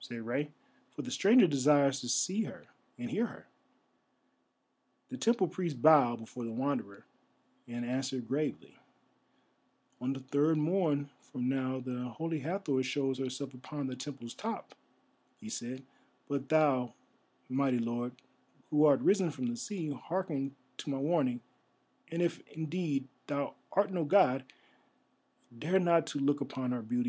[0.00, 0.48] said Rei,
[0.94, 2.64] "for the Stranger desires to see her
[2.98, 3.46] and hear her."
[5.10, 7.04] The temple priest bowed before the Wanderer,
[7.68, 8.76] and answered gravely:
[10.02, 14.74] "On the third morn from now the Holy Hathor shows herself upon the temple's top,"
[15.40, 15.82] he said;
[16.28, 16.92] "but thou,
[17.48, 18.12] mighty lord,
[18.70, 21.40] who art risen from the sea, hearken to my warning,
[22.12, 24.44] and if, indeed, thou art no god,
[25.58, 27.04] dare not to look upon her beauty.